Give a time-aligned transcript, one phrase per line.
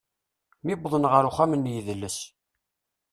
[0.63, 2.17] Mi wwḍen ɣer uxxam n yidles.